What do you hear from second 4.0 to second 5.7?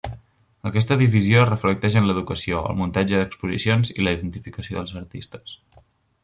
la identificació dels artistes.